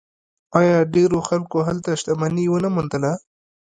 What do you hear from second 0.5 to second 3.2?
آیا ډیرو خلکو هلته شتمني ونه موندله؟